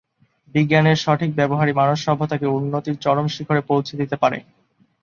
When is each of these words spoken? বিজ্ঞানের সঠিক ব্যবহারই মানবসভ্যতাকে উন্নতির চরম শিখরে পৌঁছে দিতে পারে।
বিজ্ঞানের 0.55 0.97
সঠিক 0.97 1.29
ব্যবহারই 1.35 1.73
মানবসভ্যতাকে 1.73 2.47
উন্নতির 2.57 2.95
চরম 2.95 3.25
শিখরে 3.27 3.61
পৌঁছে 3.61 3.93
দিতে 3.97 4.15
পারে। 4.15 4.37